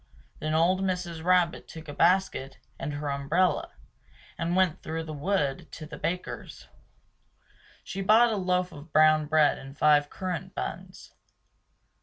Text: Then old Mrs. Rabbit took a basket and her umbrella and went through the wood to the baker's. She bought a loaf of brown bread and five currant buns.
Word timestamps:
Then 0.39 0.55
old 0.55 0.81
Mrs. 0.81 1.23
Rabbit 1.23 1.67
took 1.67 1.87
a 1.87 1.93
basket 1.93 2.57
and 2.79 2.93
her 2.93 3.11
umbrella 3.11 3.73
and 4.35 4.55
went 4.55 4.81
through 4.81 5.03
the 5.03 5.13
wood 5.13 5.71
to 5.73 5.85
the 5.85 5.95
baker's. 5.99 6.67
She 7.83 8.01
bought 8.01 8.33
a 8.33 8.37
loaf 8.37 8.71
of 8.71 8.91
brown 8.91 9.27
bread 9.27 9.59
and 9.59 9.77
five 9.77 10.09
currant 10.09 10.55
buns. 10.55 11.13